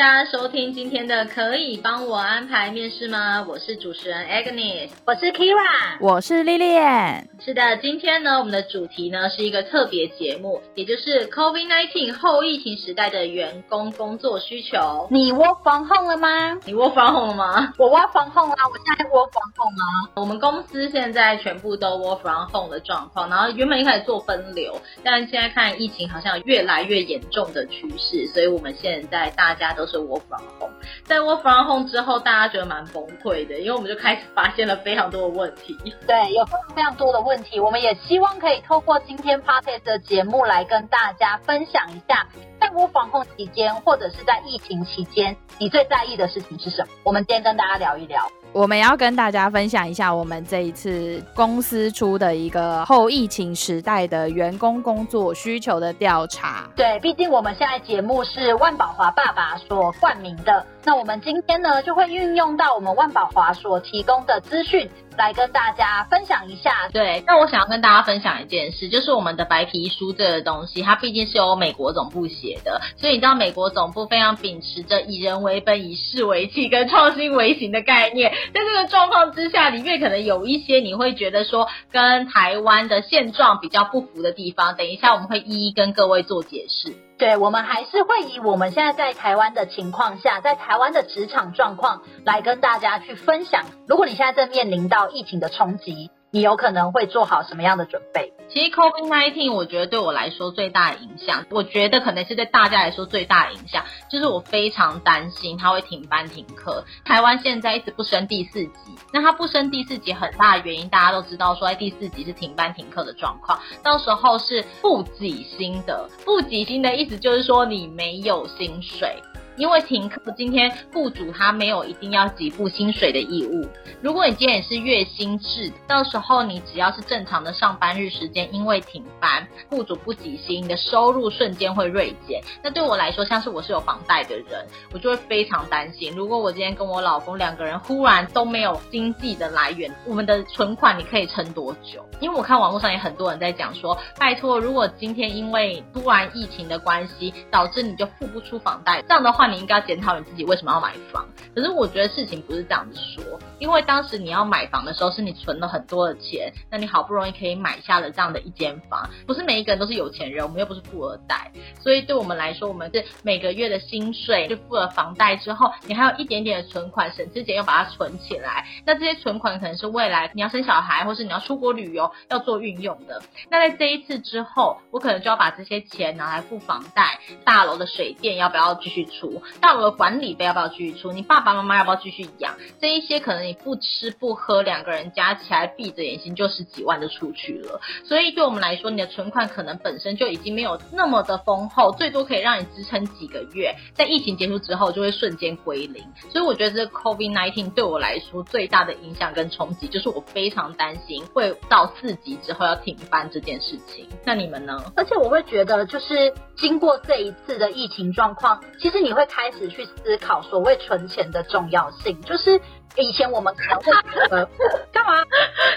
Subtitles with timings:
[0.00, 3.44] 大家收听今天的，可以帮我安排面试吗？
[3.46, 7.26] 我是主持人 Agnes，我是 Kira，我是 Lilian。
[7.38, 15.06] 是的，今天呢，我们的主题呢是一个特别节目，也就是 COVID-19 后疫情时代的员工工作需求。
[15.10, 16.58] 你 work from home 了吗？
[16.64, 17.74] 你 work from home 了吗？
[17.76, 19.84] 我 work from home 啊，我现在 work from home 啊。
[20.16, 30.72] 我们公司现在全部都 work from home 的状况，然后原本一开始做分流，但现在看疫情好像越来越严重的趋势，所以我们现在大家都是 work from home，
[31.04, 35.76] 在 work from home 之后，大家觉得蛮崩溃的，因为我们就开始发现了非常多的问题。
[36.06, 42.26] 对，有非常非常多的问题，我们也希望可以透过今天 podcast 的节目来跟大家分享一下，
[42.60, 46.92] 在 work from home 期间或者是在疫情期间，你最在意的事情是什么？
[47.02, 48.26] 我们今天跟大家聊一聊。
[48.52, 56.68] 我们要跟大家分享一下我们这一次公司出的一个后疫情时代的员工工作需求的调查。
[56.74, 64.90] 对，毕竟我们现在节目是万宝华爸爸所冠名的，那我们今天呢就会运用到我们万宝华所提供的资讯。
[65.16, 87.09] 来跟大家分享一下，对，那我想要跟大家分享一件事，就是我们的白皮书这个东西，它毕竟是由美国总部写的，所以你知道美国总部非常秉持着以人为本、以事为器跟创新为行的概念，在这个状况之下，里面可能有一些你会觉得说跟台湾的现状比较不符的地方，等一下我们会一一跟各位做解释。
[87.20, 93.66] 对，我们还是会以我们现在在台湾的情况下，在台湾的职场状况来跟大家去分享。
[93.86, 98.32] 如果你现在正面临到疫情的冲击，你有可能会做好什么样的准备？
[98.48, 106.84] 其实 COVID-19 我觉得对我来说最大的影响，我觉得可能是对大家来说最大的影响，就是我非常担心它会停班停课。
[107.04, 108.72] 台湾现在一直不升第四级，
[109.12, 116.08] 那它不升第四级很大的原因，大家都知道，说在第四级是停班停课的状况，到时候是不给薪的。
[116.24, 119.16] 不给薪的意思就是说你没有薪水。
[119.56, 123.66] 因为停课，今天雇主他没有一定要给付薪水的义务。
[124.00, 132.40] 如果你今天也是月薪制，到时候你只要是正常的上班日时间，因为停班，雇主不给薪，你的收入瞬间会锐减。
[132.62, 136.14] 那对我来说，像是我是有房贷的人，我就会非常担心。
[136.16, 142.02] 如果我今天跟我老公两个人忽然都没有经济的来源，我们的存款你可以撑多久？
[142.20, 149.39] 因为我看网络上也很多人在讲说，拜托，如果今天因为突然疫情的关系，导致你就付不出房贷，这样的话。
[149.40, 151.26] 话你应该要检讨你自己为什么要买房。
[151.54, 153.24] 可是我觉得事情不是这样子说，
[153.58, 159.08] 因为当时你要买房的时候，是你存了很多的钱，那你好不容易可以买下了这样的一间房。
[159.26, 161.50] 不是每一个人都是有钱人，我们又不是富二代，
[161.80, 168.66] 所以对我们来说，我们是每个月的薪水就付了房贷之后，你还有一点点的存款，省吃俭用把它存起来。
[168.84, 173.22] 那这些存款可能是未来你要生小孩，或是你要出国旅游要做运用的。
[173.48, 179.29] 那在这一次之后，我可能就要把这些钱拿来付房贷，大楼的水电要不要继续出？
[179.60, 181.12] 大楼的管理费要不要继续出？
[181.12, 182.54] 你爸爸妈妈要不要继续养？
[182.80, 187.80] 这一些可能你不吃不喝，两个人加起来闭着眼睛就十几万就出去了。
[188.04, 193.74] 所以对我们来说，你的存款可能本身就已经没有那么的丰厚，最多可以让你支撑几个月。
[193.94, 196.04] 在疫情结束之后，就会瞬间归零。
[196.30, 204.06] 所以我觉得这个 COVID-19 对我来说最大的影响跟冲击，就是我非常担心会到四级之后要停班这件事情。
[204.24, 204.92] 那你们呢？
[204.96, 209.70] 而且我会觉得，就是经过这一次的疫情状况，其实你会开始。
[209.70, 212.60] 去思考所谓存钱的重要性，就是
[212.96, 213.92] 以前我们可能会
[214.30, 214.44] 呃
[214.92, 215.22] 干嘛？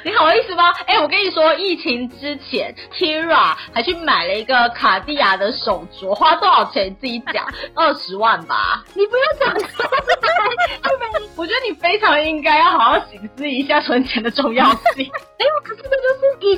[0.04, 0.72] 你好意思吗？
[0.88, 6.88] 哎、欸，我跟你说，疫情之前，Tira 还去买了一个卡地亚的手镯，花多少钱？
[6.88, 7.46] 你自己讲，
[7.76, 8.84] 二十万吧。
[8.96, 9.54] 你不要讲，
[11.38, 14.66] 我觉得你非常应该要好好省思一下存钱的重要
[14.96, 15.06] 性。
[15.38, 15.73] 哎，可是这就是疫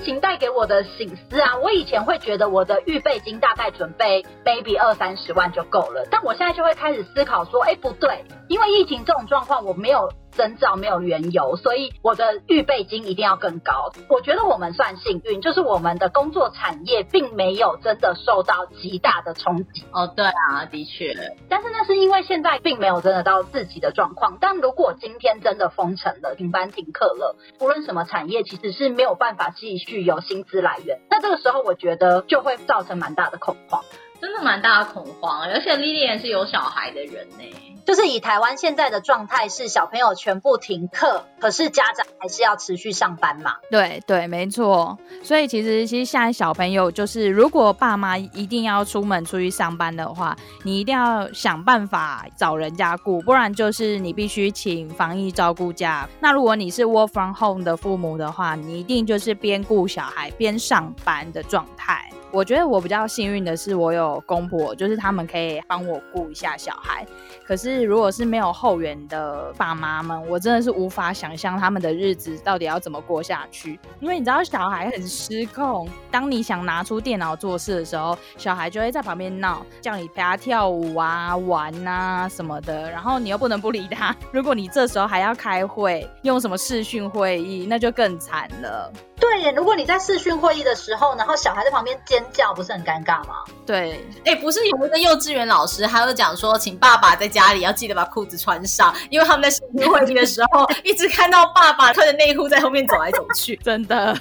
[0.05, 1.57] 情带给我的醒思啊！
[1.57, 10.09] 我以前会觉得我的预备金大概准备 baby 二三十万就够了，但我现在就会开始思考说，哎，不对，因为疫情这种状况，我没有。
[10.35, 13.91] 征兆没有缘由，所以我的预备金一定要更高。
[14.09, 19.85] 我觉得我们算幸运，就是我们的工作产业并没有真的受到极大的冲击。
[19.91, 21.13] 哦，对啊，的确。
[21.49, 24.37] 但是那是因为现在并没有真的到自己的状况。
[24.39, 30.99] 但如果今天真的封城了、停班停课了，无论什么产业，其实是没有办法继续有薪资来源。
[31.09, 33.83] 那这个时候，我觉得就会造成蛮大的恐慌。
[34.21, 37.43] 真的蛮大的恐慌，而且 Lilian 是有小孩的人呢。
[37.85, 43.57] 就是以台湾现在的状态是小朋友全部停课，可是家长还是要持续上班嘛？
[43.69, 44.97] 对对，没错。
[45.21, 56.09] 所以其实其实现在小朋友就是，如果爸妈一定要出门出去上班的话，你一定要想办法找人家顾，不然就是你必须请防疫照顾假。
[56.19, 62.09] 那如果你是 work from home 的父母的话，你一定就是边顾小孩边上班的状态。
[62.35, 67.05] 我觉得我比较幸运的是，我有公婆，就是他们可以帮我顾一下小孩。
[67.47, 73.79] 可是如果是没有后援的爸妈们，我真的是无法想象他们的日子到底要怎么过下去。
[74.01, 84.13] 因为你知道小孩很失控，当你想拿出电脑做事的时候，小孩就会在旁边闹，叫你陪他跳舞啊、玩啊什么的，然后你又不能不理他。
[84.33, 88.91] 如果你这时候还要开会，用什么视讯会议，那就更惨了。
[89.19, 93.35] 对耶，如果你在视讯会议的时候，然后小孩在旁边尖叫，不是很尴尬吗？
[93.65, 104.13] 对，哎，不是有一个幼稚园老师，他就讲说，请爸爸在家里要记得把裤子穿上，因为他们在视讯会议的时候， 一直看到爸爸穿着内裤在后面走来走去， 真的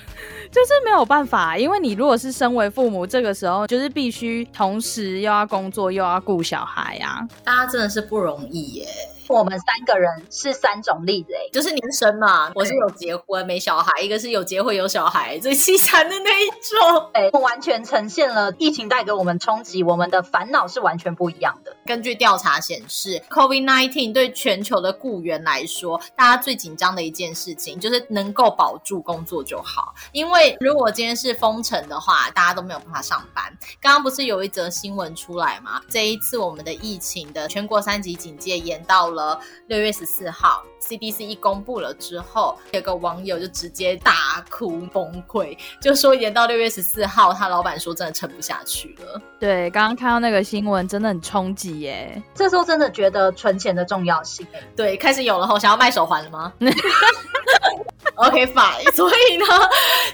[0.53, 8.87] 就是没有办法，因为你如果是身为父母，这个时候就是必须同时又要工作又要顾小孩呀，大家真的是不容易耶。
[9.29, 17.11] 我们三个人是三种例子，哎，就是年生嘛，我是有结婚没小孩，一个是有结婚有小孩，最凄惨的那一种。
[17.15, 21.75] 哎，我完全呈现了疫情带给我们冲击，我们的烦恼是完全不一样的。
[21.87, 29.95] 根据调查显示，COVID-19 对全球的雇员来说，大家最紧张的一件事情就是能够保住工作就好。
[30.13, 33.45] 因为如果今天是封城的话，大家都没有办法上班。
[33.81, 35.81] 刚刚不是有一则新闻出来吗？
[35.89, 49.19] 这一次我们的疫情的全国三级警戒延到了六月十四号，CDC 一公布了之后，有个网友就直接大哭崩溃，就说延到六月十四号，他老板说真的撑不下去了。
[49.41, 52.23] 对，刚刚看到那个新闻，真的很冲击耶。
[52.35, 54.47] 这时候真的觉得存钱的重要性。
[54.77, 56.53] 对，开始有了后，想要卖手环了吗？
[58.17, 59.45] OK fine， 所以呢，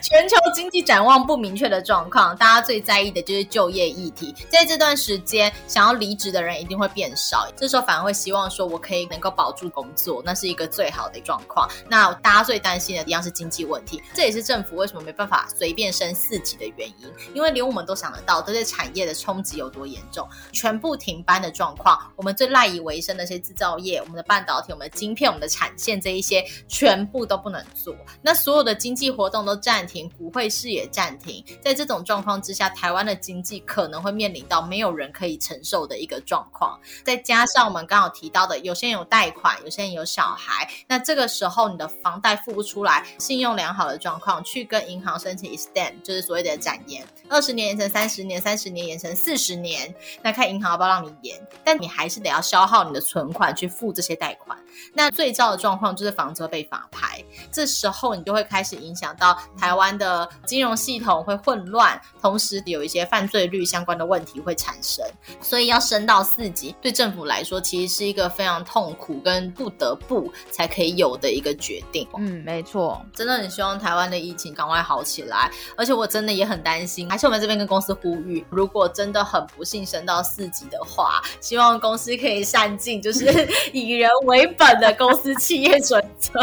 [0.03, 4.35] 全球经济展望不明确的状况，大家最在意的就是就业议题。
[4.49, 11.69] 在这段时间，想要离职的人一定会变少，这时候反而会希望说，我可以能够保住工作，那是一个最好的状况。
[11.89, 27.90] 那大家最担心的一样是经济问题，这也是政府为什么没办法随便升四级的原因，因为连我们都想得到，这些产业的冲击有多严重，全部停班的状况，我们最赖以为生的那些制造业，我们的半导体、我们的晶片、我们的产线这一些，全部都不能做。
[28.23, 31.45] 那所有的经济活动都暂停，股汇市也暂停。
[31.63, 36.79] 在这种状况之下，台湾的经济可能会面临到没有人可以承受的一个状况。
[37.05, 54.59] 再加上我们刚好提到的，有些人有贷款，有些人有小孩，那这个时候你的房贷付不出来，信用良好的状况，去跟银行申请 extend，就是所谓的展延，二十年延成三十年，三十年延成四十年，那看银行要不要让你延，但你还是得要消耗你的存款去付这些贷款。
[54.95, 65.05] 那最糟的状况就是房车被法拍，这时候你就会开始影响到台湾的金融系统会混乱，同时有一些犯罪率相关的问题会产生，
[65.41, 72.09] 所以要升到四级，对政府来说其实是一个非常痛苦跟不得不才可以有的一个决定。
[72.19, 84.81] 嗯，没错，真的很希望台湾的疫情赶快好起来，而且我真的也很担心，还是我们这边跟公司呼吁，如果真的很不幸升到四级的话，希望公司可以善尽，就是 以人为本。
[84.81, 86.41] 的公司企业准则，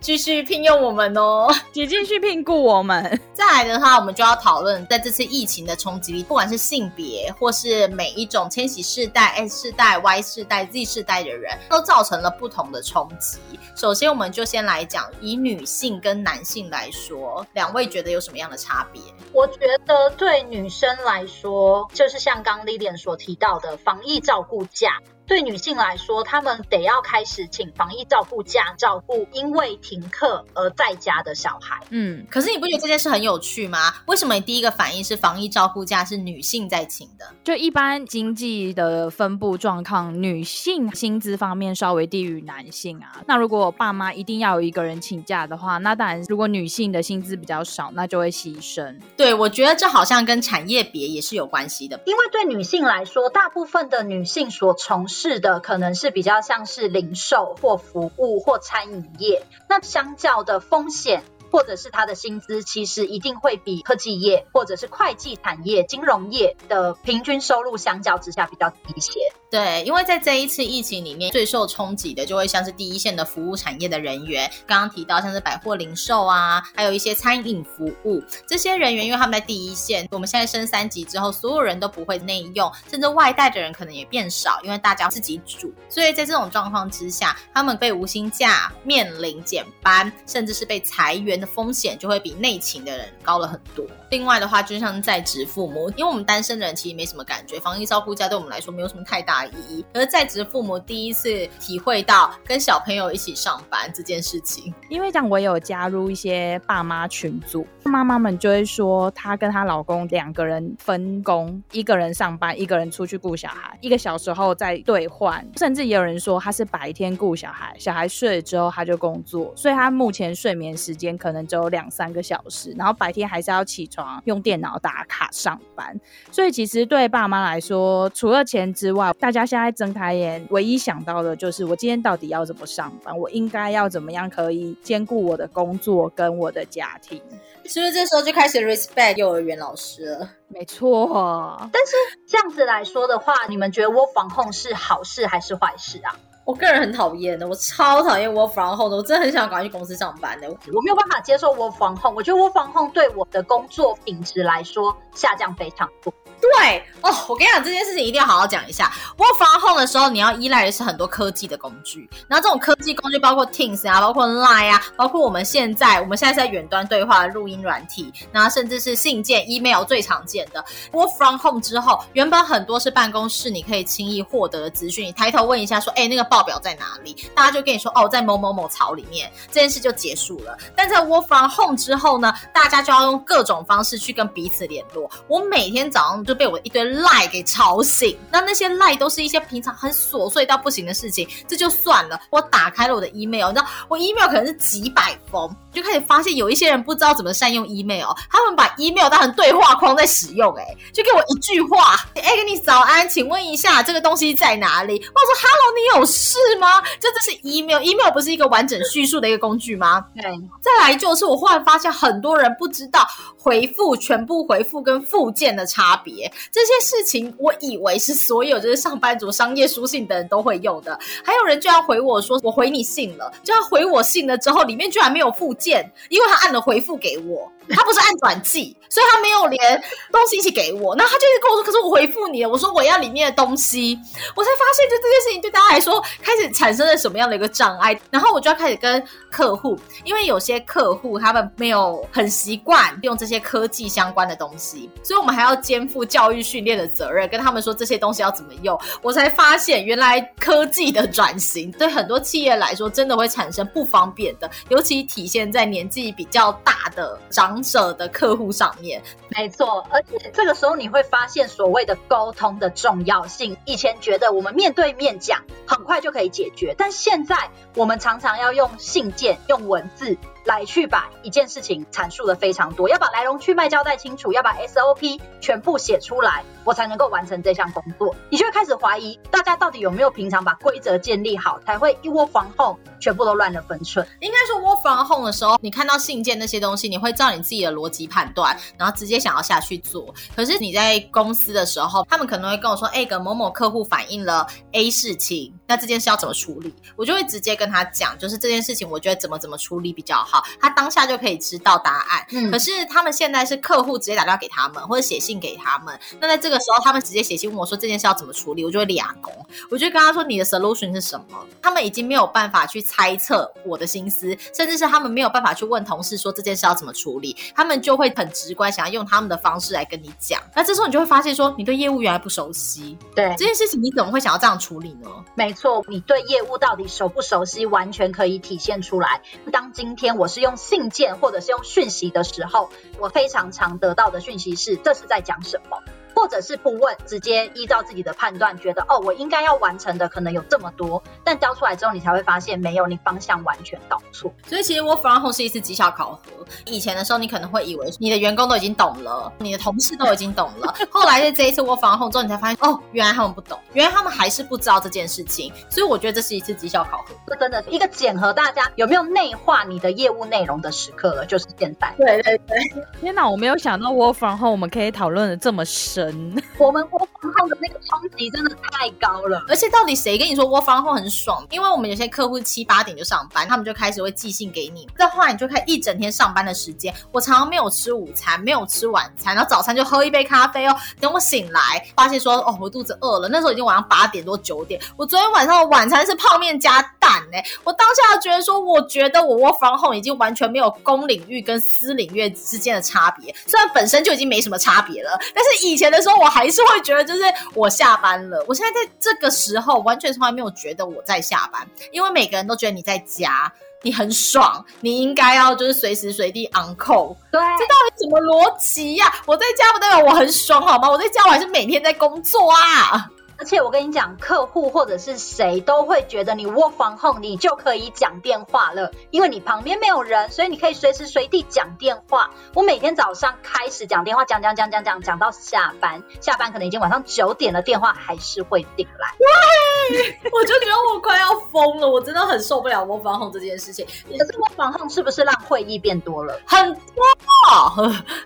[0.00, 3.20] 继续聘用我们哦， 也继续聘雇我们。
[3.32, 13.38] 再来的话，我们就要讨论在这次疫情的冲击力，不管是性别，或是每一种千禧世代、S 世代、Y 世代、Z 世代的人，都造成了不同的冲击。
[13.76, 19.02] 首先，我们就先来讲以女性跟男性来说，两位觉得有什么样的差别？
[19.32, 25.00] 我觉得对女生来说，就是像刚 Lilian 所提到的防疫照顾假。
[25.26, 31.80] 对女性来说，她们得要开始请防疫照顾假，照顾因为停课而在家的小孩。
[31.90, 33.94] 嗯，可是你不觉得这件事很有趣吗？
[34.06, 37.24] 为什么你第一个反应是防疫照顾假是女性在请的？
[37.42, 43.22] 就一般经济的分布状况，女性薪资方面稍微低于男性啊。
[43.26, 48.98] 那如果爸妈一定要有一个人请假的话，那当然如果女性的薪资比较少，那就会牺牲。
[49.16, 69.20] 对，我觉得这好像跟产业别也是有关系的，因为对女性来说，大部分的女性所从事是的，可能是比较像是零售或服务或餐饮业，那相较的风险或者是他的薪资，其实一定会比科技业或者是会计产业、金融业的平均收入相较之下比较低一些。
[69.54, 93.86] 对，因为在这一次疫情里面，最受冲击的就会像是第一线的服务产业的人员，刚刚提到像是百货零售啊，还有一些餐饮服务这些人员，因为他们在第一线，我们现在升三级之后，所有人都不会内用，甚至外带的人可能也变少，因为大家自己煮，所以在这种状况之下，他们被无薪假、面临减班，甚至是被裁员的风险，就会比内勤的人高了很多。
[94.10, 99.43] 另外的话，就像在职父母，因为我们单身的人其实没什么感觉，防疫照顾假对我们来说没有什么太大
[99.92, 115.44] 而在职父母第一次体会到跟小朋友一起上班这件事情，因为这样我有加入一些爸妈群组，妈妈们就会说，她跟她老公两个人分工，一个人上班，一个人出去顾小孩，一个小时后再兑换。
[115.56, 124.04] 甚至也有人说，他是白天顾小孩，小孩睡了之后他就工作，所以他目前睡眠时间可能只有两三个小时，然后白天还是要起床。
[124.24, 125.98] 用电脑打卡上班，
[126.30, 133.18] 所以其实对爸妈来说，除了钱之外，大家现在睁开眼，唯一想到的就是我今天到底要怎么上班？
[133.18, 137.18] 我应该要怎么样可以兼顾我的工作跟我的家庭？
[137.64, 140.28] 是不是这时候就开始 respect 幼儿园老师了？
[140.48, 141.56] 没错。
[141.72, 141.92] 但是
[142.28, 146.14] 这样子来说的话，你们觉得 work from home 是好事还是坏事啊？
[146.44, 150.50] 我个人很讨厌的，我超讨厌 work from home 的，我真的很想赶快去公司上班的。
[150.50, 156.12] 我没有办法接受 work from home，我觉得 work from home 对我的工作品质来说下降非常多。
[156.58, 158.92] 对哦，我跟你讲这件事情一定要好好讲一下。
[159.16, 170.62] work from home 的时候，你要依赖的是很多科技的工具，然后这种科技工具包括 Teams 啊，包括 Line 啊，包括我们现在我们现在在远端对话的录音软体，然后甚至是信件、email 最常见的。
[170.92, 177.14] work from home 之后，原本很多是办公室你可以轻易获得的资讯，你抬头问一下说，哎，那个报表在哪里？
[177.34, 180.56] 大家就跟你说，哦，在某某某槽里面，这件事就结束了。
[180.74, 185.10] 但在 work from home 之后呢，大家就要用各种方式去跟彼此联络。
[185.28, 192.20] 我每天早上就被我一堆赖给吵醒，那那些赖都是一些平常很琐碎到不行的事情，这就算了。
[192.30, 204.94] 我打开了我的 email，你知道我 email 可能是几百封，就开始发现有一些人不知道怎么善用 email，他们把 email 当成对话框在使用，哎，就给我一句话，哎，给你早安，请问一下这个东西在哪里？
[204.94, 206.82] 我说 Hello，你有事吗？
[207.00, 210.04] 这这是 email，email 不是一个完整叙述的一个工具吗？
[210.14, 210.24] 对。
[210.60, 213.06] 再来就是我忽然发现很多人不知道
[213.38, 227.50] 回复全部回复跟附件的差别，这些事情我以为是所有就是上班族商业书信的人都会用的，还有人就要回我说我回你信了，就要回我信了之后里面居然没有附件，因为他按了回复给我。
[227.70, 230.94] 他不是按转寄，所以他没有连东西一起给我。
[230.94, 233.98] 那他就是跟我说：“可是我回复你了。”我说：“我要里面的东西。”
[234.36, 237.98] 我才发现，就这件事情对大家来说开始产生了什么样的一个障碍。
[238.10, 248.78] 然后我就要开始跟客户，因为有些客户他们没有很习惯用这些科技相关的东西，所以我们还要肩负教育训练的责任，跟他们说这些东西要怎么用。
[249.02, 263.56] 我才发现，原来科技的转型对很多企业来说真的会产生不方便的，尤其体现在年纪比较大的长者的客户上面，没错，而且这个时候你会发现所谓的沟通的重要性。
[263.64, 267.36] 以前觉得我们面对面讲很快就可以解决，但现在
[267.74, 270.16] 我们常常要用信件、用文字。
[270.44, 278.14] 来去把一件事情阐述的非常多，要把来龙去脉交代清楚，要把 SOP 全部写出来，我才能够完成这项工作。
[278.30, 284.06] 你就会开始怀疑大家到底有没有平常把规则建立好，才会一窝蜂后全部都乱了分寸。
[284.20, 290.14] 应该说窝蜂后的时候，你看到信件那些东西，你会照你自己的逻辑判断，然后直接想要下去做。
[290.36, 300.33] 可是你在公司的时候，他们可能会跟我说：“哎，个某某客户反映了 A 事情，那这件事要怎么处理？”我就会直接跟他讲，就是这件事情，我觉得怎么怎么处理比较好。
[300.34, 302.26] 好，他当下就可以知道答案。
[302.32, 305.96] 嗯，可是他们现在是客户直接打电话给他们，或者写信给他们。
[306.18, 309.32] 那在这个时候，他们直接写信问我说这件事要怎么处理，我就会俩工。
[309.70, 311.38] 我就跟他说你的 solution 是什么？
[311.62, 320.40] 他们已经没有办法去猜测我的心思，甚至是他们没有办法去问同事说这件事要怎么处理，他们就会很直观想要用他们的方式来跟你讲。
[320.52, 322.98] 那这时候你就会发现说你对业务原来不熟悉。
[323.14, 325.08] 对，这件事情你怎么会想要这样处理呢？
[325.36, 329.20] 没错，你对业务到底熟不熟悉，完全可以体现出来。
[329.52, 335.82] 当今天我我是用信件或者是用讯息的时候，我非常常得到的讯息是，这是在讲什么。
[336.14, 344.32] 或者是不问，直接依照自己的判断，觉得哦，我应该要完成的可能有这么多，但交出来之后，你才会发现没有，你方向完全搞错。
[344.46, 346.20] 所以其实 work from home 是一次绩效考核。
[346.66, 350.74] 以前的时候，你可能会以为你的员工都已经懂了，你的同事都已经懂了。
[350.90, 355.52] 后来在这一次 work from home 之后，你才发现哦，原来他们不懂，原来他们还是不知道这件事情。
[355.68, 357.14] 所以我觉得这是一次绩效考核。
[357.26, 361.92] 这真的是一个检核大家有没有内化你的业务内容的时刻了，就是现在。
[361.96, 362.58] 对对对，
[363.00, 366.03] 天哪，我没有想到 work from home 我们可以讨论的这么深。
[366.10, 366.42] 生。
[366.58, 371.46] 我们 work from home 的那个冲击真的太高了，而且到底谁跟你说 work from home 很爽？
[371.50, 376.94] 因为我们有些客户七八点就上班，他们就开始会寄信给你，这话你就可以一整天上班的时间。
[377.10, 380.76] 我常常没有吃午餐，没有吃晚餐，然后早餐就喝一杯咖啡哦。
[381.00, 383.28] 等我醒来，发现说哦，我肚子饿了。
[383.28, 387.38] 那时候已经晚上八点多九点，我昨天晚上的晚餐是泡面加蛋呢。
[387.64, 397.22] 我当下觉得说，我觉得我 work from home 已经完全没有公领域跟私领域之间的差别，虽然本身就已经没什么差别了，但是以前的时候我还是会觉得，就是
[397.54, 398.44] 我下班了。
[398.48, 407.16] 我现在在这个时候完全从来没有觉得我在下班，因为每个人都觉得你在家，你很爽，你应该要就是随时随地 on call。
[407.30, 409.12] 对，这到底什么逻辑呀？
[409.26, 410.90] 我在家不代表我很爽好吗？
[410.90, 413.10] 我在家我还是每天在工作啊。
[413.36, 422.30] 而且我跟你讲，客户或者是谁都会觉得你 work from home，你就可以讲电话了，因为你旁边没有人，所以你可以随时随地讲电话。
[422.54, 429.08] 我每天早上开始讲电话，讲讲讲讲讲讲到下班，下班可能已经晚上九点了，电话还是会订来。
[429.18, 433.84] 喂，我就觉得我快要疯了，我真的很受不了 work from home 这件事情。
[433.84, 436.38] 可是 work from home 是不是让会议变多了？
[436.46, 436.80] 很多，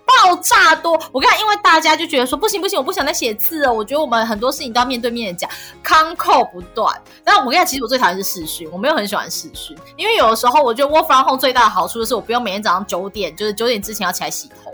[0.04, 0.92] 爆炸多。
[1.12, 3.72] 我跟你讲，因为大家就觉得说不行不行，我不想再写字了。
[3.72, 4.97] 我觉得我们很多事情都要面。
[5.00, 5.50] 对面讲
[5.84, 6.94] ，con call 不断。
[7.24, 14.72] 但我跟你讲，其实我最讨厌是视讯，我没有很喜欢视讯，因为有的时候我觉得 work from home 最大的好处就是我不用每天早上九点，就是九点之前要起来洗头。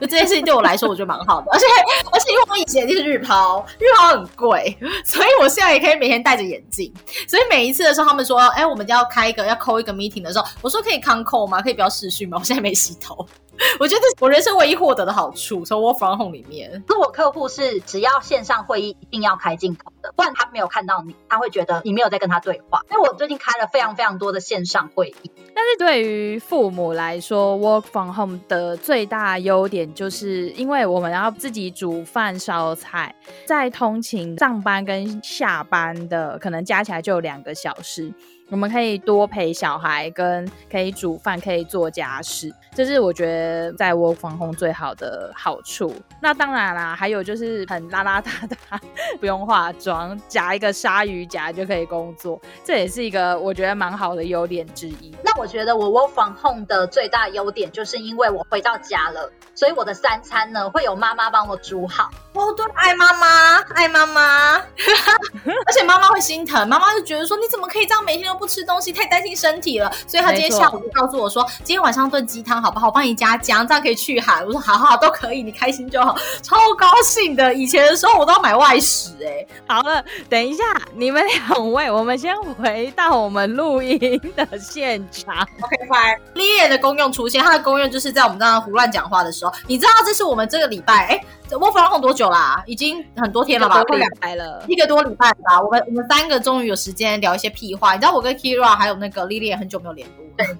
[0.00, 1.50] 就这件事情对我来说，我觉得蛮好的。
[1.52, 1.66] 而且
[2.12, 6.92] 而且因为我以前就是日抛，日抛很贵，所以我现在也可以每天戴着眼镜。
[7.28, 11.62] 所以每一次的时候，他们说，哎，我们就要开一个要 call 一个 meeting 的时候，我说可以 con c o 吗？
[11.62, 12.38] 可以不要视讯吗？
[12.40, 13.26] 我现在没洗头。
[13.78, 16.82] 我觉得我人生唯一获得的好处，从 work from home 里面。
[16.88, 22.80] 如果客户是只要线上会议一定要开镜头的，不然他没有看到你，他会觉得你没有在跟他对话。
[22.90, 25.30] 因为我最近开了非常非常多的线上会议。
[25.54, 33.14] 但是对于父母来说，work from home 的最大优点就是因为我们要自己煮饭烧菜，
[33.46, 38.12] 在通勤上班跟下班的可能加起来就有两个小时。
[38.50, 45.94] 我们可以多陪小孩，跟可以煮饭，可以做家事，这是我觉得在 work from home 最好的好处。
[46.20, 48.78] 那当然啦，还有就是很邋邋遢遢，
[49.18, 55.14] 不用化妆，夹一个鲨鱼夹就可以工作，这也是一个我觉得蛮好的优点之一。
[55.22, 62.10] 那我觉得我 work from home 的最大优点，就是因为我回到家了，所以我的三餐呢会有妈妈帮我煮好。
[62.34, 68.44] 哦，对，爱妈妈，爱妈妈， 而且妈妈会心疼，妈妈就觉得说，你怎么可以这样每天都。
[68.44, 72.88] 不吃东西太担心身体了，所以他今天下午就告诉我说，今天晚上炖鸡汤好不好？
[72.88, 74.44] 我帮你加姜，这样可以去寒。
[74.44, 77.54] 我说好好都可以，你开心就好，超高兴的。
[77.54, 79.48] 以前的时候我都要买外食哎、欸。
[79.66, 80.62] 好了，等一下
[80.94, 83.98] 你们两位，我们先回到我们录音
[84.36, 85.34] 的现场。
[85.62, 86.18] OK fine。
[86.34, 91.24] Lilian 的功用出现，他的功用就是在我们这样胡乱讲话的时候，你知道这是我们这个礼拜哎。
[91.50, 92.62] work from home 多久啦、啊？
[92.66, 93.84] 已经很多天了吧？
[93.84, 95.60] 快两来了，一个多礼拜吧。
[95.62, 97.92] 我们我们三个终于有时间聊一些屁话。
[97.94, 100.58] 你知道我跟 Kira 还有那个 Lily 很久没有联络，了，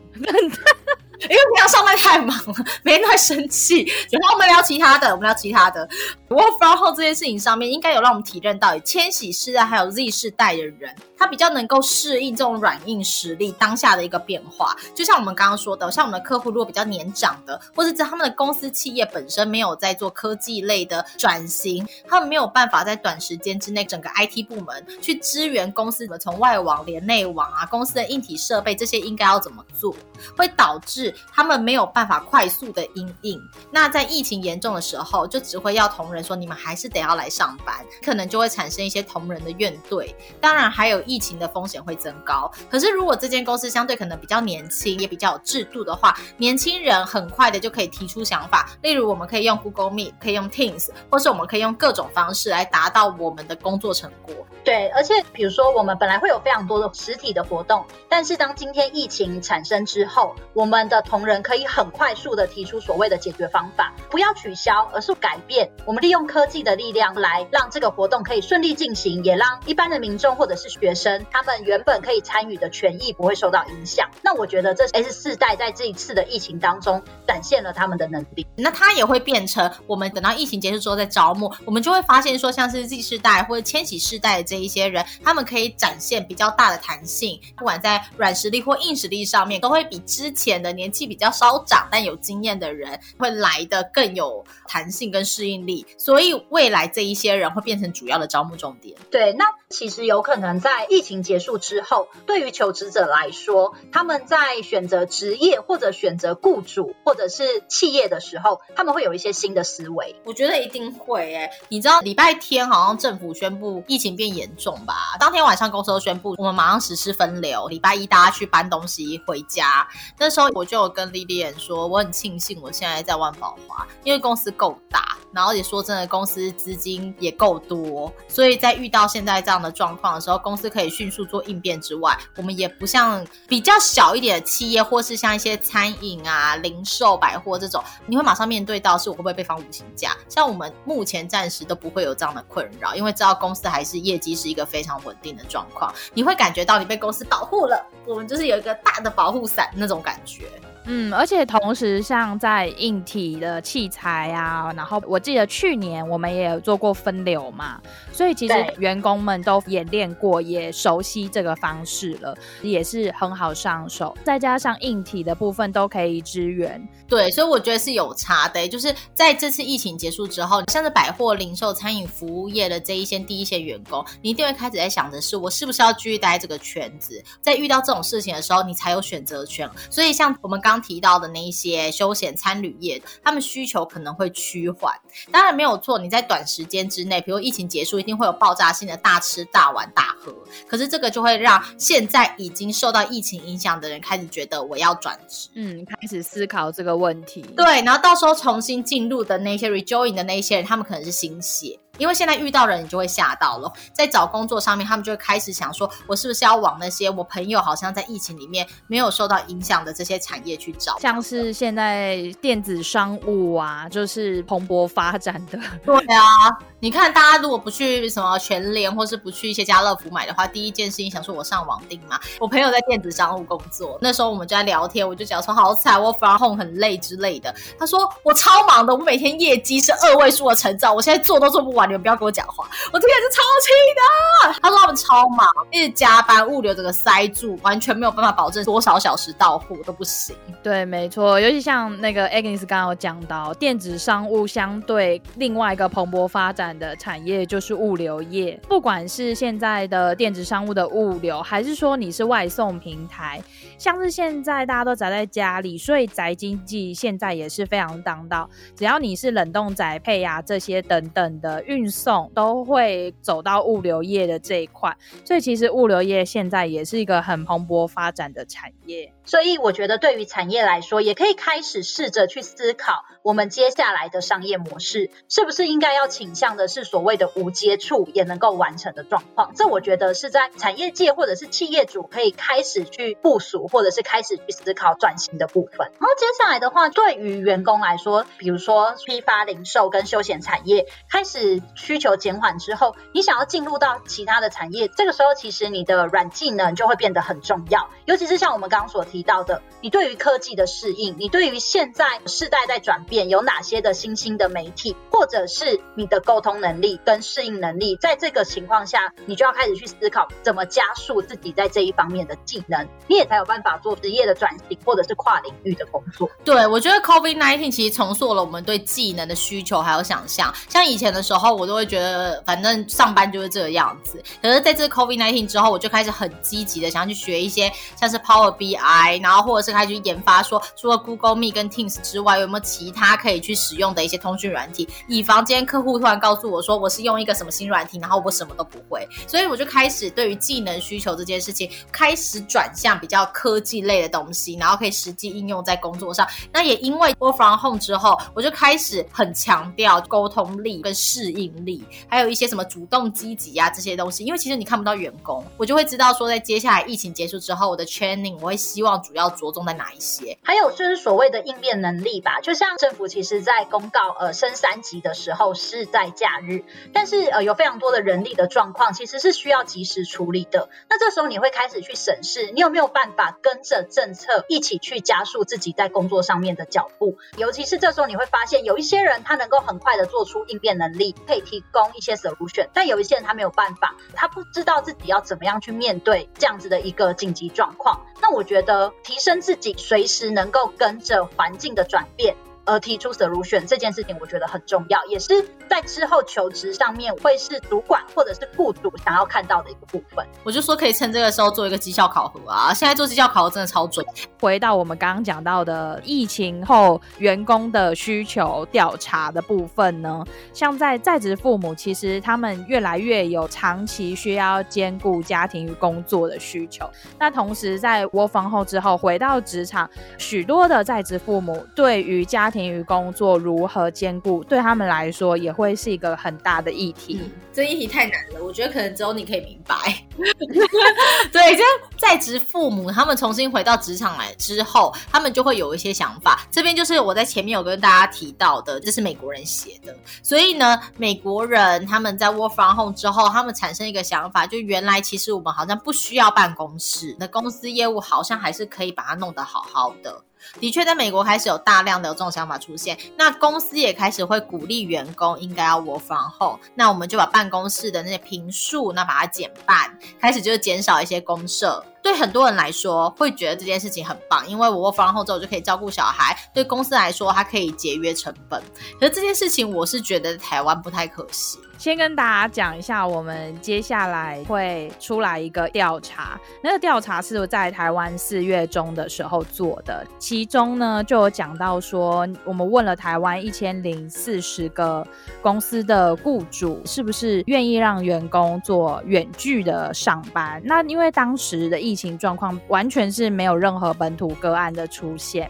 [1.23, 3.83] 因为平常上班太忙了，每天都在生气。
[4.11, 5.89] 然后我们聊其他的，我们聊其他的。
[6.29, 10.95] work from home 这件事情上面，应该有让我们体认到，千禧世代还有 Z 世代的人。
[11.17, 29.95] 他比较能够适应这种软硬实力当下的一个变化，就像我们刚刚说的，像我们的客户如果比较年长的，或者是他们的公司企业本身没有在做科技类的转型，他们没有办法在短时间之内整个 IT 部门去支援公司的从外网连内网啊，公司的硬体设备这些应该要怎么做，
[30.37, 33.41] 会导致他们没有办法快速的因应。
[33.71, 40.13] 那在疫情严重的时候，就只会要同仁说，你们还是得要来上班，可能就会产生一些同仁的怨怼。
[40.41, 41.05] 当然还有。
[41.07, 48.71] 疫情的风险会增高，可是如果这间公司相对可能比较年轻，也比较有制度的话，年轻人很快的就可以提出想法。
[48.81, 54.35] 例如，我们可以用 Google Meet，可以用 Teams，或是我们可以用各种方式来达到我们的工作成果。
[54.65, 65.69] 对，而且比如说，我们本来会有非常多的实体的活动，但是当今天疫情产生之后，我们的的同仁可以很快速的提出所谓的解决方法，不要取消，而是改变。
[65.85, 74.09] 我们利用科技的力量来让这个活动可以顺利进行，也让一般的民众或者是学生，他们原本可以参与的权益不会受到影响。
[74.23, 78.47] 那我觉得这 S 世代在这一次的疫情当中展现了他们的能力。
[78.57, 98.95] 那它也会变成我们等到疫情结束之后再招募，我们就会发现说，像是 Z 世代或者千禧世代的这一些人，他们可以展现比较大的弹性，不管在软实力或硬实力上面，都会比之前的年年纪比较稍长但有经验的人会来的更有弹性跟适应力，所以未来这一些人会变成主要的招募重点。
[99.11, 110.15] 对，那其实有可能在疫情结束之后，对于求职者来说，他们在选择职业或者选择雇主或者是企业的时候，他们会有一些新的思维。
[110.25, 115.17] 我觉得一定会诶，你知道礼拜天好像政府宣布疫情变严重吧？
[115.19, 119.87] 当天晚上公司都宣布我们马上实施分流，礼拜一大家去搬东西回家。
[120.17, 140.17] 那时候我就跟 Lilian 说，我很庆幸我现在在万宝华，因为公司够大，然后也说真的，公司资金也够多，所以在遇到现在这样的状况的时候，公司可以迅速做应变之外，我们也不像比较小一点的企业，或是像一些餐饮啊、零售、百货这种，你会马上面对到是我会不会被放无薪假。
[140.29, 150.45] 像我们目前暂时都不会有这样的困扰，因为知道公司还是业绩是一个非常稳定的状况，你会感觉到你被公司保护了，我们就是有一个大的保护伞那种感觉。
[150.87, 157.81] 嗯，而且同时，像在硬体的器材啊，然后我记得去年我们也有做过分流嘛，
[158.15, 164.17] 所以其实员工们都演练过，也熟悉这个方式了，也是很好上手。
[164.25, 168.69] 再加上硬体的部分都可以支援，对，所以我觉得是有差的。
[168.69, 177.23] 就是在这次疫情结束之后，像是百货、零售、餐饮服务业的这一些第一线员工，你一定会开始在想的是，我是不是要继续待这个圈子？
[177.43, 179.69] 在遇到这种事情的时候，你才有选择权。
[179.91, 184.95] 所以像我们刚刚提到的那一些休闲餐旅业，他们需求可能会趋缓。
[185.33, 190.33] 当然没有错，你在短时间之内，比如疫情结束，一定会有爆炸性的大吃大玩大喝。
[190.69, 197.43] 可是这个就会让现在已经受到疫情影响的人开始觉得我要转职，嗯，开始思考这个问题。
[197.57, 201.79] 对，然后到时候重新进入的那些 rejoin 的那些人，他们可能是新血。
[201.99, 203.73] 因为现在遇到人，你就会吓到了。
[203.93, 210.99] 在找工作上面，他们就会开始想说，我是不是要往那些我朋友好像在疫情里面没有受到影响的这些产业去找？
[210.99, 215.59] 像是现在电子商务啊，就是蓬勃发展的。
[215.85, 222.19] 对啊，你看大家如果不去什么全联，或是不去一些家乐福买的话，第一件事情想说，我上网订嘛。
[222.41, 227.55] 我朋友在电子商务工作，那时候我们就在聊天，我就讲说好惨，我 from home 很累之类的。
[227.79, 231.84] 他说我超忙的，我每天业绩是二位数的成长，我现在做都做不完。
[231.87, 234.61] 你们不要跟我讲话，我这边是超气的。
[234.63, 240.35] 他说他们超忙，一直加班，物流整个塞住，完全没有办法保证多少小时到货都不行。
[240.63, 248.59] 对，没错，尤其像那个 Agnes 刚刚有讲到，电子商务相对另外一个蓬勃发展的产业就是物流业。
[248.69, 253.43] 不管是现在的电子商务的物流，还是说你是外送平台，
[253.79, 258.49] 像是现在大家都宅在家里，所以宅经济现在也是非常当道。
[258.77, 262.31] 只要你是冷冻宅配呀、这些等等的运送。
[262.35, 269.13] 都会走到物流业的这一块，所以其实物流业现在也是一个很蓬勃发展的产业。
[269.25, 279.53] 所以我觉得对于产业来说，也可以开始试着去思考，我们接下来的商业模式是不是应该要倾向的是所谓的无接触也能够完成的状况。
[279.55, 285.79] 这我觉得是在产业界或者是企业主可以开始去部署，或者是开始去思考转型的部分。
[285.79, 316.29] 然后接下来的话，对于员工来说，比如说批发零售跟休闲产业开始需求减缓之后，你想要进入到其他的产业，这个时候其实你的软技能就会变得很重要，尤其是像我们刚刚所提到的，你对于科技的适应，你对于现在世代在转变有哪些的新兴的媒体，或者是你的沟通能力跟适应能力，在这个情况下，你就要开始去思考怎么加速自己在这一方面的技能，你也才有办法做职业的转型，或者是跨领域的工作。
[316.45, 329.21] 对，我觉得 COVID-19 其实重塑了我们对技能的需求还有想象，像以前的时候，我都会觉得反正上班就是这个样子，可是在这 COVID-19 之后，我就开始很积极的想要去学一些像是 Power BI。
[329.23, 334.89] 然后或者是开始去研发说，除了 Google Meet 跟 Teams 之外，有没有其他可以去使用的一些通讯软体？
[335.09, 346.27] 以防今天客户突然告诉我说，我是用一个什么新软体，然后我什么都不会，所以我就开始对于技能需求这件事情开始转向比较科技类的东西，然后可以实际应用在工作上。
[346.53, 354.25] 那也因为 Work from Home 之后，我就开始很强调沟通力跟适应力，还有一些什么主动积极啊这些东西。
[354.25, 358.95] 因为其实你看不到员工，我就会知道说，在接下来疫情结束之后，我的 training 我会希望。
[359.05, 360.39] 主要着重在哪一些？
[360.43, 362.41] 还有就是所谓的应变能力吧。
[362.41, 370.71] 就像政府其实在公告呃升三级的时候是在假日，但是呃有非常多的人力的状况其实是需要及时处理的。
[370.89, 377.19] 那这时候你会开始去审视，你有没有办法跟着政策一起去加速自己在工作上面的脚步？
[377.37, 388.03] 尤其是这时候你会发现，有一些人他能够很快的做出应变能力，可以提供一些 solution，但有一些人他没有办法，他不知道自己要怎么样去面对这样子的一个紧急状况。
[388.23, 392.37] 那我觉得提升自己，随时能够跟着环境的转变。
[392.65, 400.25] 而提出 solution 这件事情，我觉得很重要，也是在之后求职上面会是主管或者是雇主想要看到的一个部分。
[400.43, 402.73] 我就说可以趁这个时候做一个绩效考核啊！
[402.73, 404.05] 现在做绩效考核真的超准。
[404.41, 416.89] 回到我们刚刚讲到的疫情后员工的需求调查的部分呢，像在在职父母，其实他们越来越有长期需要兼顾家庭与工作的需求。
[417.19, 427.21] 那同时在 work from home 之后回到职场，许多的在职父母对于家庭与工作如何兼顾，对他们来说也会是一个很大的议题。
[427.21, 429.75] 嗯，这议题太难了，我觉得可能只有你可以明白。
[431.33, 431.65] 对，就
[431.99, 436.47] 在职父母他们重新回到职场来之后，他们就会有一些想法。
[436.51, 439.95] 这边就是我在前面有跟大家提到的，这是美国人写的。
[440.23, 450.23] 所以呢，美国人他们在 work from home 之后，他们产生一个想法，就原来其实我们好像不需要办公室，那公司业务好像还是可以把它弄得好好的。
[450.61, 461.85] 的确，在美国开始有大量的这种想法出现，那公司也开始会鼓励员工应该要 work from home，那我们就把办公室的那些平数，那把它减半，开始就是减少一些公社。
[462.05, 466.37] 对很多人来说，会觉得这件事情很棒，因为我 work from home 之后就可以照顾小孩。
[466.53, 468.63] 对公司来说，它可以节约成本。
[469.01, 471.59] 可是这件事情，我是觉得台湾不太可行。
[471.77, 476.39] 先跟大家讲一下，我们接下来会出来一个调查。
[476.63, 485.05] 那个调查是在台湾四月中的时候做的，其中呢就有讲到说，我们问了台湾一千零四十个
[485.43, 490.63] 公司的雇主，是不是愿意让员工做远距的上班？
[490.65, 495.49] 那因为当时的疫疫情状况完全是没有任何本土个案的出现，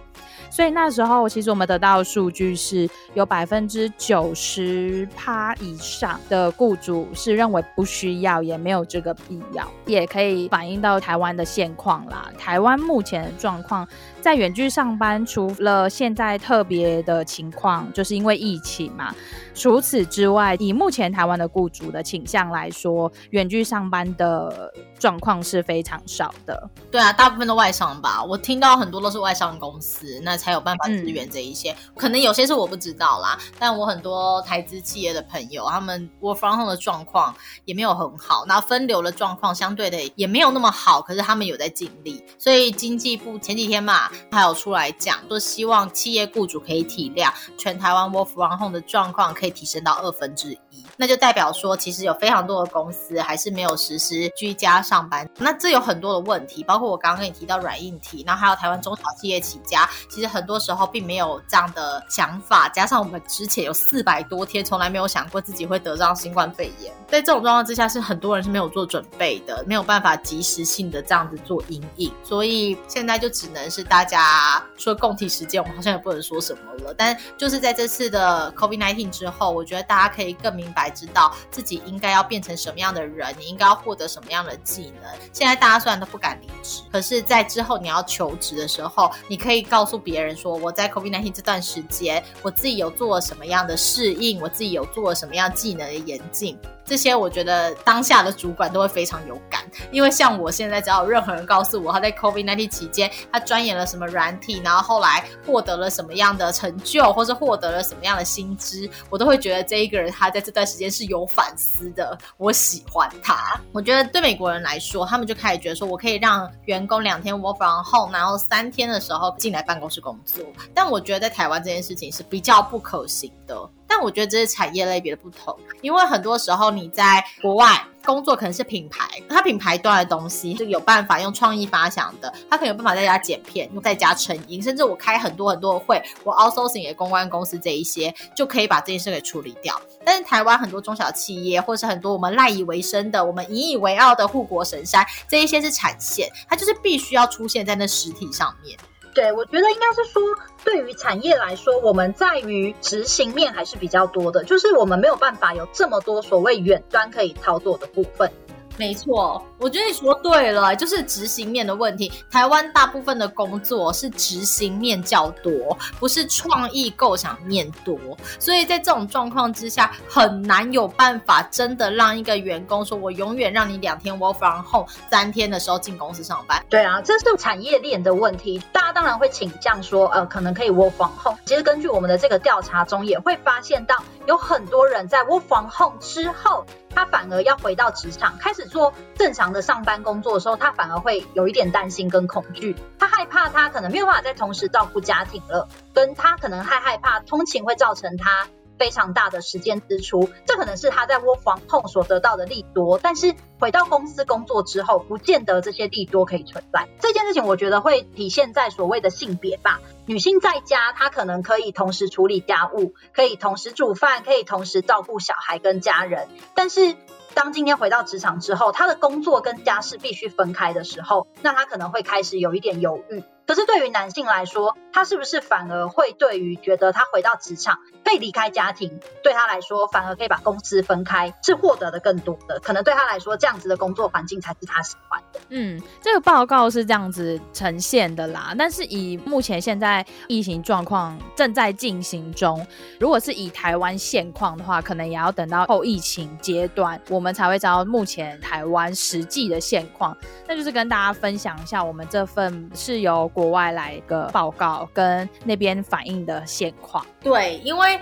[0.50, 12.30] 所以那时候其实我们得到的数据是有百分之九十趴以上的雇主是认为不需要，也没有这个必要，也可以反映到台湾的现况啦。
[12.38, 13.88] 台湾目前的状况，
[14.24, 19.14] 在远距上班，除了现在特别的情况，就是因为疫情嘛。
[19.54, 26.70] 除此之外，以目前台湾的雇主的倾向来说，远距上班的状况是非常少的。
[26.90, 31.72] 对啊，大部分都外商吧，我听到很多都是外商公司，那才有办法支援这一些。
[31.72, 42.24] 嗯、可能有些是我不知道啦，但我很多台资企业的朋友，他们 work from home 的状况也没有很好，那分流的状况相对的也没有那么好，可是他们有在尽力。
[42.38, 49.34] 所以经济部前几天嘛，还有出来讲，都希望企业雇主可以体谅全台湾 work from home 的状况。
[49.34, 55.28] 可以提升到二分之一，那就代表说，其实有非常多的公司还是没有实施居家上班。
[55.38, 62.68] 那这有很多的问题，包括我刚刚跟你提到软硬体，然后还有台湾中小企业起家，其实很多时候并没有这样的想法。
[62.70, 72.12] 加上我们之前有四百多天从来没有想过自己会得上新冠肺炎，在这种状况之下，是很多人是没有做准备的，没有办法及时性的这样子做阴影。
[72.22, 76.94] 所以现在就只能是大家说共体时间，我们好像也不能说什么了。
[76.96, 79.24] 但就是在这次的 COVID-19 之。
[79.28, 85.10] 后，我觉得大家可以更明白才知道自己应该要变成什么样的人，你应该要获得什么样的技能。
[85.32, 96.58] 现在大家虽然都不敢离职，可是，在之后你要求职的时候，你可以告诉别人说，我在 COVID-19 这段时间，我自己有做了什么样的适应，我自己有做了什么样技能的演进。
[96.84, 112.16] 这些我觉得当下的主管都会非常有感，因为像我现在，只要有任何人告诉我他在 COVID-19 期间他钻研了什么软体，然后后来获得了什么样的成就，或是获得了什么样的薪资，我都会觉得这一个人他在这段时间是有反思的。
[112.36, 113.58] 我喜欢他。
[113.72, 120.44] 我觉得对美国人来说，他们就开始觉得说我可以让员工两天 work from home，然后三天的时候进来办公室工作。
[120.74, 123.56] 但我觉得在台湾这件事情是比较不可行的。
[123.86, 139.80] 但我觉得这是产业类别的不同，因为很多时候你在国外工作可能是品牌，它品牌端的东西就有办法用创意发想的，它可能有办法在家剪片，又在家成音，甚至我开很多很多的会，我 outsourcing 给公关公司这一些，就可以把这件事给处理掉。
[140.04, 148.76] 但是台湾很多中小企业，或是很多我们赖以为生的、我们引以为傲的护国神山，这一些是产线，它就是必须要出现在那实体上面。
[149.14, 150.22] 对，我觉得应该是说，
[150.64, 158.32] 对于产业来说，我们在于执行面还是比较多的，就是我们没有办法有这么多所谓远端可以操作的部分。
[158.76, 162.12] 没错，我觉得你说对了，就是执行面的问题。
[162.30, 167.96] 台湾大部分的工作是执行面较多，不是创意构想面多，
[168.40, 178.60] 所以在这种状况之下，很难有办法真的让一个员工说：“我永远让你两天 work from home，三天的时候进公司上班。”对啊，这是产业链的问题。
[178.72, 181.38] 大家当然会倾向说，呃，可能可以 work from home。
[181.44, 183.94] 其实根据我们的这个调查中，也会发现到
[184.26, 186.66] 有很多人在 work from home 之后。
[186.94, 198.46] 他反而要回到职场，开始做正常的上班工作的时候，他反而会有一点担心跟恐惧，他害怕他可能没有办法再同时照顾家庭了，跟他可能还害怕通勤会造成他。
[198.78, 206.88] 非常大的时间支出，这可能是他在 work from home 所得到的利多，但是回到公司工作之后，不见得这些利多可以存在。
[207.00, 209.80] 这件事情我觉得会体现在所谓的性别吧。
[210.06, 216.28] 女性在家，她可能可以同时处理家务，可以同时煮饭，可以同时照顾小孩跟家人。
[216.54, 216.94] 但是
[217.32, 223.22] 当今天回到职场之后，她的工作跟家事必须分开的时候，那她可能会开始有一点犹豫。
[223.46, 232.58] 可是对于男性来说，他是不是反而会对于觉得他回到职场可以离开家庭，对他来说反而可以把公司分开，是获得的更多的。
[232.60, 235.40] 可能对他来说，这样子的工作环境才是他喜欢的。
[235.50, 238.54] 嗯，这个报告是这样子呈现的啦。
[238.56, 242.66] 但是以目前现在疫情状况正在进行中，
[242.98, 250.16] 如果是以台湾现况的话，可能也要等到后疫情阶段，我们才会知道目前台湾实际的现况。
[250.46, 253.30] 那就是跟大家分享一下，我们这份是由。
[253.34, 258.00] 国外来一个报告跟那边反映的现况，对，因为。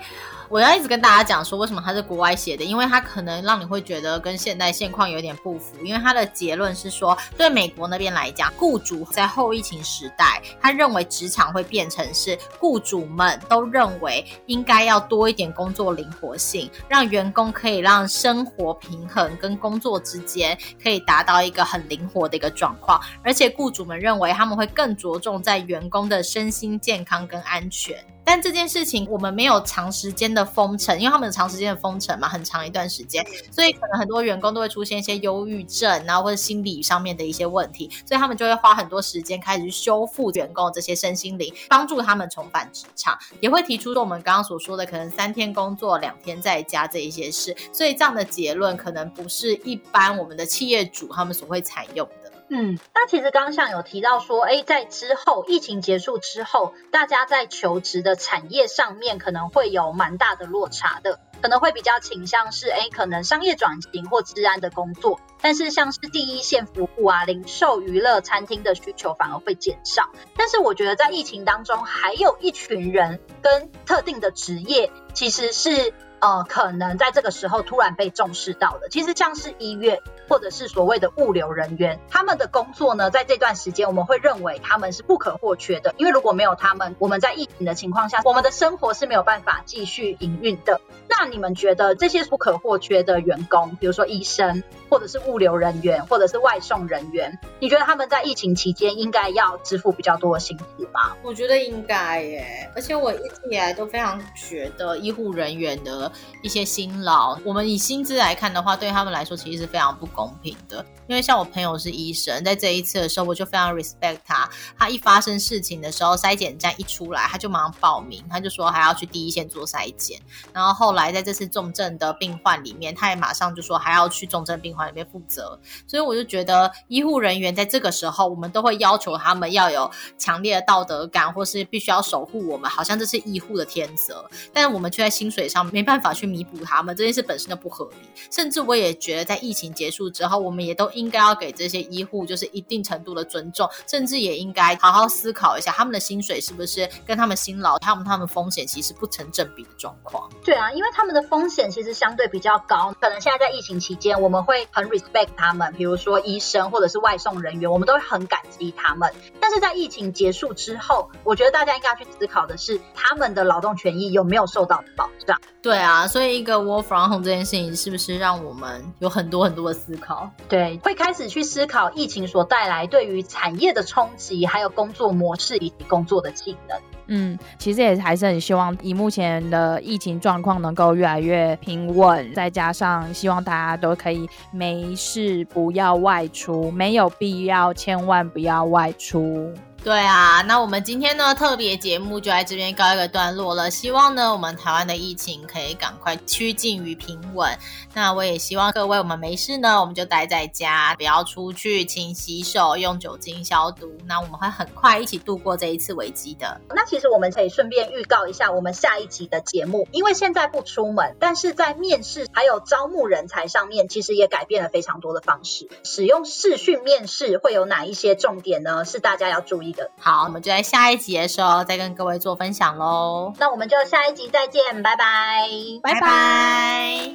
[0.53, 2.63] 我要一直跟大家讲说，为什么他是国外写的？
[2.63, 5.75] 因为他可能让你会觉得跟现代现况有点不符。
[5.83, 23.01] 因为他的结论是说，对美国那边来讲，雇主在后疫情时代，他认为职场会变成是雇主们都认为应该要多一点工作灵活性，让员工可以让生活平衡跟工作之间可以达到一个很灵活的一个状况。
[23.25, 27.97] 而且雇主们认为他们会更着重在员工的身心健康跟安全。
[28.33, 52.22] 但这件事情我们没有长时间的封城，因为他们有长时间的封城嘛，很长一段时间，所以可能很多员工都会出现一些忧郁症，然后或者心理上面的一些问题，所以他们就会花很多时间开始去修复员工这些身心灵，帮助他们重返职场，也会提出说我们刚刚所说的可能三天工作两天在家这一些事，所以这样的结论可能不是一般我们的企业主他们所会采用的。
[52.55, 70.11] 嗯，那其实刚像有提到说，哎，在之后疫情结束之后，大家在求职的产业上面可能会有蛮大的落差的，可能会比较倾向是，哎，可能商业转型或治安的工作，但是像是第一线服务啊、零售、娱乐、餐厅的需求反而会减少。
[70.37, 75.95] 但是我觉得在疫情当中，还有一群人跟特定的职业，其实是。
[76.25, 90.81] 呃，可能在这个时候突然被重视到的，其实像是医院或者是所谓的物流人员，他们的工作呢，在这段时间我们会认为他们是不可或缺的，因为如果没有他们，我们在疫情的情况下，我们的生活是没有办法继续营运的。
[91.09, 101.15] 那你们觉得这些不可或缺的员工，比如说医生，或者是物流人员，或者是外送人员，你觉得他们在疫情期间应该要支付比较多的薪资吗？
[101.23, 106.11] 我觉得应该耶，而且我一直以来都非常觉得医护人员的。
[106.43, 110.85] 一些辛劳，我们以薪资来看的话，对他们来说其实是非常不公公平的。
[111.09, 114.49] 因为像我朋友是医生，在这一次的时候，我就非常 respect 他。
[114.79, 120.19] 他一发生事情的时候，筛检站一出来，他就马上报名，他就说还要去第一线做筛检。
[120.53, 125.59] 然后后来在这次重症的病患里面，他也马上就说还要去重症病患里面负责。
[125.87, 134.25] 所以我就觉得，医护人员在这个时候，我们都会要求他们要有强烈的道德感，或是必须要守护我们，好像这是医护的天责。
[134.53, 138.09] 但是我们却在薪水上没办法去弥补他们，这件事本身就不合理。
[138.31, 150.29] 甚至我也觉得，在疫情结束之后，我们也都应该要给这些医护就是一定程度的尊重，甚至也应该好好思考一下，他们的薪水是不是跟他们辛劳、他们他们风险其实不成正比的状况。
[150.45, 159.13] 对啊，因为他们的风险其实相对比较高，可能现在在疫情期间，我们会很 respect 他们，比如说医生或者是外送人员，我们都会很感激他们。
[159.41, 165.39] 但是在疫情结束之后，我觉得大家应该要去思考的是，他们的劳动权益有没有受到保障？
[165.61, 170.31] 对啊，所以一个 work from home 这件事情，是不是让我们有很多很多的思考？
[170.49, 171.23] 对，会开始。
[171.33, 176.79] 去思考疫情所带来对于产业的冲击，还有工作模式以及工作的技能。
[177.07, 189.53] 嗯，其实也还是很希望以目前的疫情状况能够越来越平稳，再加上希望大家都可以没事不要外出，没有必要千万不要外出。
[189.85, 193.69] 对啊，那我们今天呢，特别节目就在这边告一个段落了。
[193.69, 197.59] 希望呢，我们台湾的疫情可以赶快趋近于平稳。
[197.93, 203.93] 那我也希望各位，我们没事呢，我们就待在家，不要出去，勤洗手，用酒精消毒。
[204.07, 206.61] 那我们会很快一起度过这一次危机的。
[206.69, 215.69] 那其实我们可以顺便预告一下我们下一集的节目，因为现在不出门，但是在面试还有招募人才上面，其实也改变了非常多的方式。
[215.83, 218.85] 使用视讯面试会有哪一些重点呢？
[218.85, 223.33] 是大家要注意好，我们就在下一集的时候再跟各位做分享喽。
[223.39, 225.49] 那我们就下一集再见，拜拜，
[225.83, 227.13] 拜拜。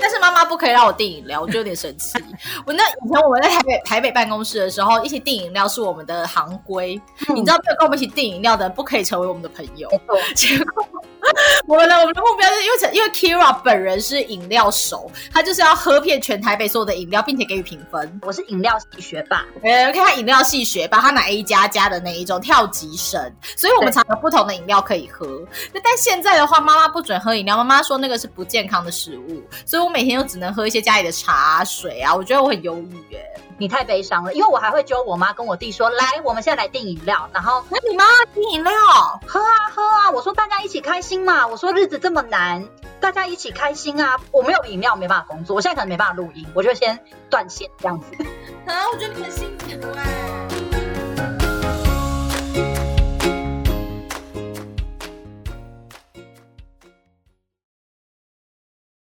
[0.00, 2.18] 但是妈妈不可以让我订饮料，我就有点神奇。
[2.66, 9.88] 我那以前我在台北台北办公室的时候，一起订饮料是我们的行规，你知道，跟我们一起订饮料的人不可以成为我们的朋友。
[10.34, 10.84] 结果。
[11.66, 18.20] 我们的我们的目标是因为因为 Keira 本人是饮料手，他就是要喝遍全台北所有的饮料，并且给予评分。
[18.22, 23.20] 我是饮料系学霸，呃，看他饮料系学霸，他拿 A 加加的那一种跳级生，
[23.56, 25.26] 所以我们常有不同的饮料可以喝。
[25.72, 32.14] 那但现在的话，妈妈不准喝饮料，妈妈说那个是不健康的食物，所以我每天就只能喝一些家里的茶水啊。
[32.14, 33.24] 我觉得我很忧郁耶。
[33.58, 38.04] 你太悲伤了，因为我还会揪我妈跟我弟说，来，我们现在来订饮料，然后那你妈
[38.34, 38.72] 订饮料，
[39.24, 42.68] 喝啊喝啊，我说大家一起开心嘛，我说日子这么难，
[43.00, 46.98] 大家一起开心啊，我没有饮料没办法工作，我现在可能没办法录音，我就先
[47.30, 48.06] 断线这样子。
[48.66, 50.71] 啊，我觉得你很幸福哎。